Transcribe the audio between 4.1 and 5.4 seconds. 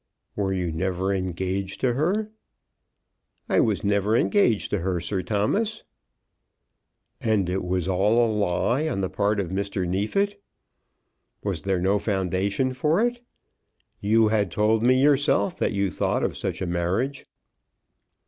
engaged to her, Sir